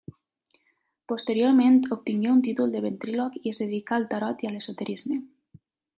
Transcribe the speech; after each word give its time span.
Posteriorment 1.11 1.77
obtingué 1.97 2.31
un 2.37 2.41
títol 2.47 2.73
de 2.77 2.81
ventríloc 2.87 3.37
i 3.41 3.45
es 3.55 3.61
dedicà 3.65 3.97
al 3.99 4.11
tarot 4.15 4.43
i 4.47 4.51
a 4.51 4.55
l'esoterisme. 4.57 5.21